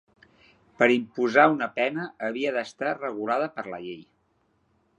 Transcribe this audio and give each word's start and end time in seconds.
Per 0.79 0.85
imposar 0.93 1.43
una 1.57 1.67
pena 1.75 2.05
havia 2.29 2.53
d'estar 2.55 2.95
regulada 2.97 3.51
per 3.59 3.67
la 3.75 3.81
llei. 3.85 4.01